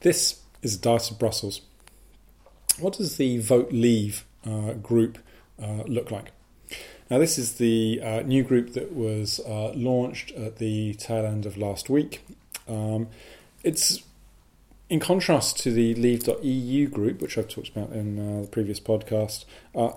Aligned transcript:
This 0.00 0.40
is 0.62 0.78
Diet 0.78 1.10
of 1.10 1.18
Brussels. 1.18 1.60
What 2.78 2.94
does 2.94 3.18
the 3.18 3.36
Vote 3.36 3.70
Leave 3.70 4.24
uh, 4.46 4.72
group 4.72 5.18
uh, 5.62 5.82
look 5.86 6.10
like? 6.10 6.32
Now, 7.10 7.18
this 7.18 7.36
is 7.36 7.54
the 7.54 8.00
uh, 8.02 8.20
new 8.22 8.42
group 8.42 8.72
that 8.72 8.94
was 8.94 9.40
uh, 9.40 9.72
launched 9.74 10.30
at 10.30 10.56
the 10.56 10.94
tail 10.94 11.26
end 11.26 11.44
of 11.44 11.58
last 11.58 11.90
week. 11.90 12.22
Um, 12.66 13.08
it's 13.62 14.02
in 14.88 15.00
contrast 15.00 15.58
to 15.64 15.70
the 15.70 15.94
Leave.eu 15.94 16.88
group, 16.88 17.20
which 17.20 17.36
I've 17.36 17.48
talked 17.48 17.68
about 17.68 17.92
in 17.92 18.18
uh, 18.18 18.40
the 18.42 18.48
previous 18.48 18.80
podcast, 18.80 19.44
uh, 19.74 19.90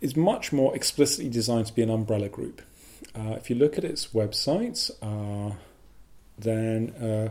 is 0.00 0.16
much 0.16 0.52
more 0.52 0.74
explicitly 0.74 1.30
designed 1.30 1.66
to 1.66 1.72
be 1.72 1.82
an 1.82 1.90
umbrella 1.90 2.28
group. 2.28 2.62
if 3.14 3.48
you 3.48 3.54
look 3.54 3.78
at 3.78 3.84
its 3.84 4.08
website, 4.08 4.90
then 6.36 7.30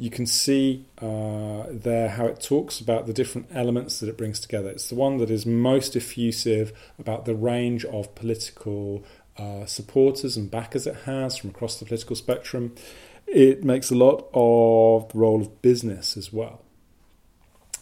you 0.00 0.08
can 0.08 0.24
see 0.24 0.86
uh, 1.02 1.64
there 1.68 2.08
how 2.08 2.24
it 2.24 2.40
talks 2.40 2.80
about 2.80 3.06
the 3.06 3.12
different 3.12 3.46
elements 3.52 4.00
that 4.00 4.08
it 4.08 4.16
brings 4.16 4.40
together. 4.40 4.70
It's 4.70 4.88
the 4.88 4.94
one 4.94 5.18
that 5.18 5.30
is 5.30 5.44
most 5.44 5.94
effusive 5.94 6.72
about 6.98 7.26
the 7.26 7.34
range 7.34 7.84
of 7.84 8.14
political 8.14 9.04
uh, 9.36 9.66
supporters 9.66 10.38
and 10.38 10.50
backers 10.50 10.86
it 10.86 10.96
has 11.04 11.36
from 11.36 11.50
across 11.50 11.78
the 11.78 11.84
political 11.84 12.16
spectrum. 12.16 12.74
It 13.26 13.62
makes 13.62 13.90
a 13.90 13.94
lot 13.94 14.26
of 14.32 15.12
the 15.12 15.18
role 15.18 15.42
of 15.42 15.60
business 15.60 16.16
as 16.16 16.32
well. 16.32 16.62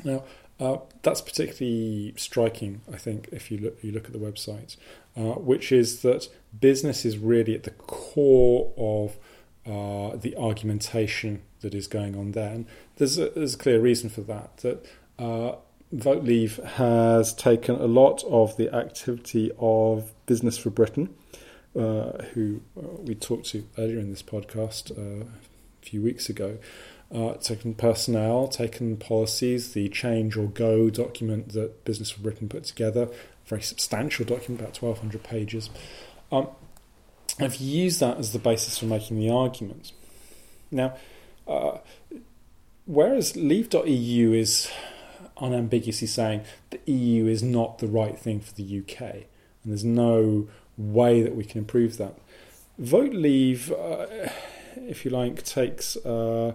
Now, 0.03 0.25
uh, 0.59 0.79
that's 1.03 1.21
particularly 1.21 2.15
striking, 2.17 2.81
I 2.93 2.97
think, 2.97 3.29
if 3.31 3.53
you 3.53 3.59
look, 3.59 3.79
you 3.81 3.93
look 3.93 4.07
at 4.07 4.13
the 4.13 4.19
website, 4.19 4.77
uh, 5.17 5.35
which 5.39 5.71
is 5.71 6.03
that 6.03 6.29
business 6.59 7.05
is 7.05 7.17
really 7.17 7.55
at 7.55 7.63
the 7.63 7.71
core 7.71 8.73
of 8.77 9.17
uh, 9.69 10.17
the 10.17 10.35
argumentation 10.37 11.43
that 11.61 11.75
is 11.75 11.87
going 11.87 12.17
on 12.17 12.33
there. 12.33 12.53
And 12.53 12.67
there's 12.97 13.19
a, 13.19 13.31
there's 13.31 13.55
a 13.55 13.59
clear 13.59 13.81
reason 13.81 14.09
for 14.09 14.23
that. 14.23 14.57
That 14.59 14.87
uh, 15.19 15.57
Vote 15.93 16.25
Leave 16.25 16.57
has 16.57 17.33
taken 17.35 17.77
a 17.77 17.87
lot 17.87 18.25
of 18.25 18.57
the 18.57 18.75
activity 18.75 19.51
of 19.59 20.13
Business 20.27 20.59
for 20.59 20.71
Britain, 20.71 21.15
uh, 21.77 22.23
who 22.35 22.61
uh, 22.77 22.89
we 23.03 23.15
talked 23.15 23.47
to 23.47 23.67
earlier 23.77 23.99
in 23.99 24.11
this 24.11 24.23
podcast 24.23 24.91
uh, 24.97 25.25
a 25.25 25.87
few 25.87 26.03
weeks 26.03 26.29
ago. 26.29 26.59
Uh, 27.15 27.35
taken 27.35 27.75
personnel, 27.75 28.49
taken 28.49 28.99
policies, 28.99 29.73
the 29.73 29.89
change 29.89 30.37
or 30.37 30.47
go 30.47 30.91
document 30.91 31.51
that 31.55 31.85
Business 31.87 32.11
for 32.11 32.21
Britain 32.21 32.51
put 32.51 32.65
together, 32.65 33.09
very 33.47 33.63
substantial 33.63 34.27
document, 34.27 34.61
about 34.61 34.81
1,200 34.81 35.23
pages. 35.23 35.71
Um, 36.31 36.49
I've 37.41 37.57
used 37.57 38.01
that 38.01 38.19
as 38.19 38.33
the 38.33 38.39
basis 38.39 38.79
for 38.79 38.87
making 38.87 39.19
the 39.19 39.31
argument. 39.31 39.93
Now, 40.71 40.95
uh, 41.47 41.79
whereas 42.85 43.37
Leave.eu 43.37 44.33
is 44.33 44.71
unambiguously 45.41 46.09
saying 46.09 46.43
the 46.71 46.81
EU 46.91 47.27
is 47.27 47.43
not 47.43 47.79
the 47.79 47.87
right 47.87 48.19
thing 48.19 48.41
for 48.41 48.55
the 48.55 48.81
UK, 48.81 49.01
and 49.01 49.25
there's 49.65 49.85
no 49.85 50.49
way 50.77 51.23
that 51.23 51.35
we 51.35 51.45
can 51.45 51.59
improve 51.59 51.97
that. 51.99 52.15
Vote 52.79 53.13
Leave, 53.13 53.73
uh, 53.73 54.07
if 54.77 55.05
you 55.05 55.11
like, 55.11 55.43
takes 55.45 55.97
uh, 55.99 56.55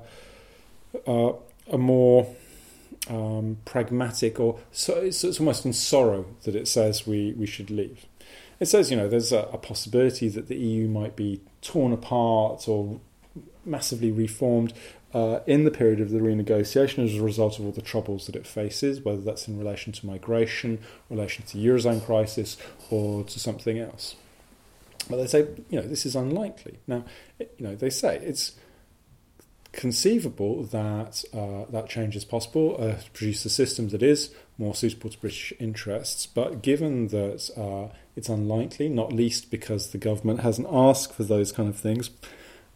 uh 1.07 1.33
a 1.71 1.77
more 1.77 2.35
um, 3.09 3.57
pragmatic, 3.65 4.39
or 4.39 4.59
so 4.71 4.95
it's, 4.95 5.23
it's, 5.23 5.39
almost 5.39 5.65
in 5.65 5.73
sorrow 5.73 6.25
that 6.43 6.55
it 6.55 6.67
says 6.67 7.07
we, 7.07 7.33
we 7.33 7.45
should 7.45 7.69
leave. 7.69 8.05
It 8.59 8.67
says, 8.67 8.91
you 8.91 8.97
know, 8.97 9.07
there's 9.07 9.31
a, 9.31 9.49
a 9.51 9.57
possibility 9.57 10.29
that 10.29 10.47
the 10.47 10.55
EU 10.55 10.87
might 10.87 11.15
be 11.15 11.41
torn 11.61 11.91
apart 11.91 12.67
or 12.67 12.99
massively 13.65 14.11
reformed 14.11 14.73
uh, 15.13 15.39
in 15.45 15.63
the 15.63 15.71
period 15.71 15.99
of 15.99 16.09
the 16.09 16.19
renegotiation 16.19 17.05
as 17.05 17.15
a 17.15 17.21
result 17.21 17.59
of 17.59 17.65
all 17.65 17.71
the 17.71 17.81
troubles 17.81 18.25
that 18.25 18.35
it 18.35 18.47
faces, 18.47 19.01
whether 19.01 19.21
that's 19.21 19.47
in 19.47 19.59
relation 19.59 19.93
to 19.93 20.05
migration, 20.05 20.79
relation 21.09 21.45
to 21.45 21.57
eurozone 21.57 22.03
crisis, 22.03 22.57
or 22.89 23.23
to 23.23 23.39
something 23.39 23.77
else. 23.77 24.15
But 25.09 25.17
they 25.17 25.27
say, 25.27 25.47
you 25.69 25.79
know, 25.79 25.87
this 25.87 26.05
is 26.05 26.15
unlikely. 26.15 26.79
Now, 26.87 27.05
you 27.39 27.47
know, 27.59 27.75
they 27.75 27.89
say 27.89 28.17
it's 28.17 28.53
conceivable 29.73 30.63
that 30.63 31.25
uh, 31.33 31.65
that 31.71 31.89
change 31.89 32.15
is 32.15 32.23
possible 32.23 32.77
uh, 32.79 32.93
to 32.93 33.11
produce 33.11 33.43
a 33.43 33.49
system 33.49 33.89
that 33.89 34.01
is 34.01 34.33
more 34.57 34.73
suitable 34.73 35.09
to 35.09 35.19
British 35.19 35.51
interests. 35.59 36.25
But 36.25 36.61
given 36.61 37.07
that 37.09 37.49
uh, 37.57 37.93
it's 38.15 38.29
unlikely, 38.29 38.87
not 38.87 39.11
least 39.11 39.51
because 39.51 39.89
the 39.89 39.97
government 39.97 40.39
hasn't 40.41 40.67
asked 40.71 41.13
for 41.13 41.23
those 41.23 41.51
kind 41.51 41.67
of 41.67 41.75
things, 41.75 42.11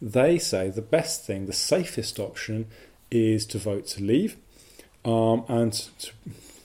they 0.02 0.38
say 0.38 0.68
the 0.68 0.82
best 0.82 1.24
thing, 1.24 1.46
the 1.46 1.52
safest 1.52 2.18
option, 2.18 2.66
is 3.10 3.46
to 3.46 3.58
vote 3.58 3.86
to 3.86 4.02
leave 4.02 4.36
um, 5.04 5.44
and 5.48 5.72
to 5.72 6.12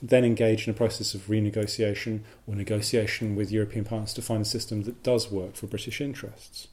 then 0.02 0.26
engage 0.26 0.68
in 0.68 0.74
a 0.74 0.78
process 0.78 1.14
of 1.14 1.28
renegotiation 1.28 2.22
or 2.46 2.56
negotiation 2.56 3.36
with 3.36 3.52
European 3.52 3.86
partners 3.86 4.14
to 4.14 4.22
find 4.22 4.42
a 4.42 4.46
system 4.46 4.84
that 4.84 5.02
does 5.04 5.32
work 5.32 5.56
for 5.56 5.68
British 5.68 6.02
interests. 6.02 6.68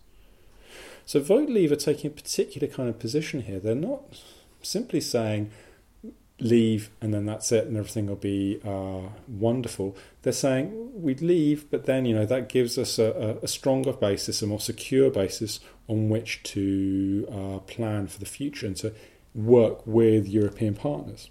So, 1.07 1.21
Vote 1.21 1.49
Leave 1.49 1.73
are 1.73 1.77
taking 1.77 2.11
a 2.11 2.15
particular 2.15 2.69
kind 2.69 2.89
of 2.89 2.99
position 2.99 3.43
here. 3.43 3.59
They're 3.59 3.75
not 3.75 4.03
simply 4.63 5.01
saying 5.01 5.51
leave 6.41 6.91
and 7.01 7.13
then 7.13 7.27
that's 7.27 7.53
it 7.53 7.67
and 7.67 7.77
everything 7.77 8.07
will 8.07 8.17
be 8.17 8.61
uh, 8.65 9.09
wonderful. 9.29 9.97
They're 10.23 10.33
saying 10.33 10.91
we'd 10.95 11.21
leave, 11.21 11.71
but 11.71 11.85
then 11.85 12.07
you 12.07 12.15
know 12.15 12.27
that 12.27 12.49
gives 12.49 12.79
us 12.79 12.99
a, 12.99 13.39
a 13.43 13.49
stronger 13.49 13.93
basis, 13.93 14.43
a 14.43 14.47
more 14.47 14.61
secure 14.61 15.11
basis 15.11 15.61
on 15.89 16.09
which 16.09 16.43
to 16.45 17.29
uh, 17.31 17.59
plan 17.61 18.07
for 18.07 18.19
the 18.19 18.27
future 18.27 18.67
and 18.67 18.77
to 18.77 18.93
work 19.35 19.87
with 19.87 20.27
European 20.27 20.75
partners. 20.75 21.31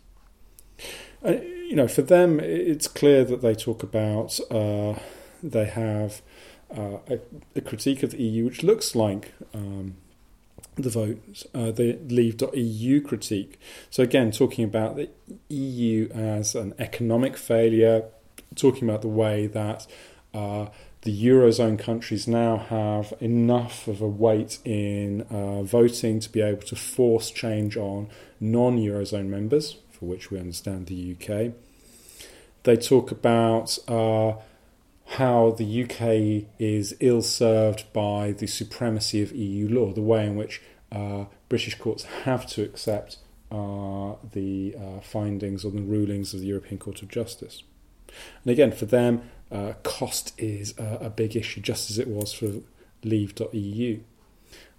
Uh, 1.25 1.34
you 1.68 1.75
know, 1.75 1.88
for 1.88 2.01
them, 2.01 2.40
it's 2.40 2.88
clear 2.88 3.24
that 3.25 3.41
they 3.41 3.53
talk 3.53 3.84
about 3.84 4.40
uh, 4.50 4.96
they 5.44 5.66
have 5.66 6.22
uh, 6.75 6.97
a, 7.09 7.19
a, 7.56 7.62
critique 7.62 8.03
of 8.03 8.12
the 8.12 8.22
EU, 8.22 8.46
which 8.46 8.63
looks 8.63 8.96
like. 8.96 9.34
Um, 9.53 9.96
the 10.75 10.90
vote, 10.90 11.46
uh, 11.53 11.72
the 11.72 11.97
Leave.eu 12.07 13.02
critique. 13.02 13.59
So, 13.90 14.03
again, 14.03 14.31
talking 14.31 14.63
about 14.63 14.96
the 14.96 15.09
EU 15.50 16.09
as 16.09 16.56
an 16.56 16.74
economic 16.80 17.38
failure, 17.38 18.06
talking 18.56 18.88
about 18.88 19.02
the 19.02 19.09
way 19.09 19.47
that 19.47 19.88
uh, 20.34 20.68
the 21.02 21.25
Eurozone 21.25 21.80
countries 21.80 22.28
now 22.28 22.57
have 22.57 23.13
enough 23.19 23.88
of 23.88 24.01
a 24.01 24.07
weight 24.07 24.59
in 24.66 25.22
uh, 25.30 25.63
voting 25.63 26.19
to 26.19 26.30
be 26.30 26.41
able 26.41 26.63
to 26.63 26.75
force 26.75 27.31
change 27.31 27.78
on 27.78 28.09
non 28.40 28.78
Eurozone 28.78 29.28
members, 29.28 29.78
for 29.90 30.06
which 30.06 30.30
we 30.30 30.40
understand 30.40 30.88
the 30.88 31.16
UK. 31.16 31.53
They 32.63 32.75
talk 32.75 33.12
about 33.12 33.78
uh, 33.88 34.34
how 35.19 35.52
the 35.52 35.84
UK 35.84 36.47
is 36.59 36.96
ill 37.02 37.22
served 37.22 37.91
by 37.91 38.31
the 38.31 38.47
supremacy 38.47 39.22
of 39.22 39.34
EU 39.34 39.68
law, 39.68 39.91
the 39.91 40.02
way 40.02 40.25
in 40.25 40.38
which 40.38 40.62
uh, 40.94 41.25
British 41.50 41.75
courts 41.75 42.06
have 42.24 42.47
to 42.47 42.63
accept 42.63 43.18
uh, 43.52 44.13
the 44.31 44.74
uh, 44.80 45.02
findings 45.02 45.66
or 45.66 45.72
the 45.72 45.81
rulings 45.81 46.34
of 46.34 46.40
the 46.40 46.47
European 46.47 46.78
Court 46.78 47.02
of 47.02 47.09
Justice. 47.09 47.63
And 48.44 48.52
again, 48.52 48.72
for 48.72 48.85
them, 48.85 49.30
uh, 49.52 49.74
cost 49.84 50.31
is 50.38 50.74
a 50.78 51.09
big 51.09 51.36
issue, 51.36 51.59
just 51.59 51.90
as 51.90 52.00
it 52.00 52.07
was 52.07 52.31
for 52.31 52.53
Leave.eu. 53.03 54.00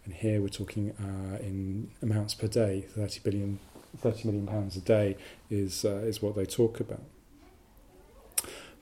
And 0.07 0.15
here 0.15 0.41
we're 0.41 0.49
talking 0.49 0.95
uh, 0.99 1.37
in 1.43 1.91
amounts 2.01 2.35
per 2.35 2.47
day, 2.47 2.87
30 2.89 3.21
billion, 3.23 3.59
30 3.99 4.29
million 4.29 4.47
pounds 4.47 4.75
a 4.75 4.81
day 4.81 5.19
is 5.51 5.85
uh, 5.85 5.97
is 5.97 6.23
what 6.23 6.35
they 6.35 6.47
talk 6.47 6.81
about. 6.81 7.03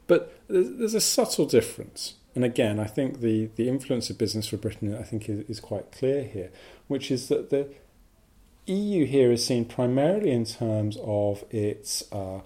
But 0.09 0.33
there's, 0.49 0.71
there's 0.73 0.95
a 0.95 1.01
subtle 1.01 1.47
difference. 1.47 2.15
And 2.35 2.45
again, 2.45 2.81
I 2.81 2.87
think 2.87 3.21
the, 3.21 3.51
the 3.55 3.69
influence 3.69 4.11
of 4.11 4.19
business 4.19 4.49
for 4.49 4.57
Britain, 4.57 4.97
I 4.97 5.03
think, 5.03 5.29
is, 5.29 5.49
is 5.49 5.61
quite 5.61 5.93
clear 5.93 6.25
here, 6.25 6.51
which 6.89 7.13
is 7.13 7.29
that 7.29 7.51
the 7.51 7.69
EU 8.67 9.07
here 9.07 9.31
is 9.31 9.47
seen 9.47 9.65
primarily 9.65 10.31
in 10.31 10.45
terms 10.45 10.99
of 11.03 11.45
its 11.51 12.11
uh, 12.13 12.41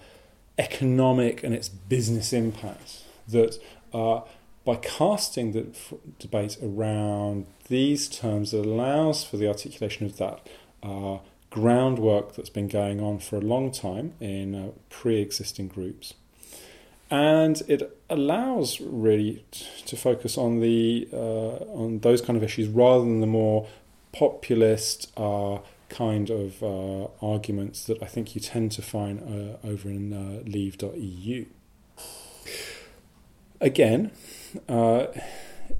economic 0.57 1.43
and 1.43 1.55
its 1.55 1.69
business 1.69 2.33
impact. 2.33 3.03
That 3.27 3.57
uh, 3.93 4.21
by 4.65 4.75
casting 4.75 5.51
the 5.53 5.67
f- 5.69 5.93
debate 6.19 6.57
around 6.61 7.45
these 7.67 8.07
terms, 8.09 8.53
it 8.53 8.65
allows 8.65 9.23
for 9.23 9.37
the 9.37 9.47
articulation 9.47 10.05
of 10.05 10.17
that 10.17 10.47
uh, 10.81 11.19
groundwork 11.49 12.35
that's 12.35 12.49
been 12.49 12.67
going 12.67 12.99
on 12.99 13.19
for 13.19 13.37
a 13.37 13.41
long 13.41 13.71
time 13.71 14.13
in 14.19 14.55
uh, 14.55 14.71
pre 14.89 15.21
existing 15.21 15.67
groups 15.67 16.13
and 17.13 17.61
it 17.67 17.95
allows 18.09 18.81
really 18.81 19.45
to 19.85 19.95
focus 19.95 20.35
on 20.35 20.61
the 20.61 21.07
uh, 21.13 21.57
on 21.81 21.99
those 21.99 22.23
kind 22.23 22.35
of 22.35 22.43
issues 22.43 22.67
rather 22.67 23.03
than 23.03 23.21
the 23.21 23.27
more 23.27 23.67
populist 24.13 25.11
uh, 25.15 25.59
kind 25.89 26.31
of 26.31 26.63
uh, 26.63 27.07
arguments 27.21 27.85
that 27.85 28.01
I 28.01 28.07
think 28.07 28.33
you 28.33 28.41
tend 28.41 28.71
to 28.71 28.81
find 28.81 29.19
uh, 29.21 29.67
over 29.67 29.89
in 29.89 30.11
uh, 30.11 30.41
Leave.eu. 30.49 31.45
Again, 33.61 34.11
uh, 34.67 35.05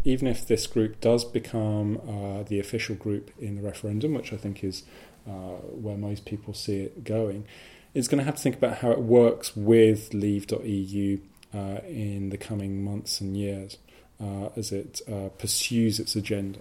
even 0.03 0.27
if 0.27 0.47
this 0.47 0.67
group 0.67 1.01
does 1.01 1.25
become 1.25 2.45
the 2.47 2.59
official 2.59 2.95
group 2.95 3.31
in 3.39 3.55
the 3.55 3.63
referendum, 3.63 4.13
which 4.13 4.31
I 4.31 4.37
think 4.37 4.63
is 4.63 4.83
where 5.25 5.97
most 5.97 6.25
people 6.25 6.53
see 6.53 6.81
it 6.81 7.03
going, 7.03 7.45
is 7.93 8.07
going 8.07 8.19
to 8.19 8.25
have 8.25 8.35
to 8.35 8.41
think 8.41 8.55
about 8.55 8.77
how 8.77 8.91
it 8.91 8.99
works 8.99 9.55
with 9.55 10.13
Leave.eu 10.13 11.19
uh, 11.53 11.79
in 11.87 12.29
the 12.29 12.37
coming 12.37 12.83
months 12.83 13.21
and 13.21 13.37
years 13.37 13.77
uh, 14.19 14.49
as 14.55 14.71
it 14.71 15.01
uh, 15.11 15.29
pursues 15.37 15.99
its 15.99 16.15
agenda. 16.15 16.59